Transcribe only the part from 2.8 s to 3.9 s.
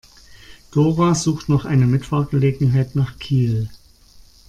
nach Kiel.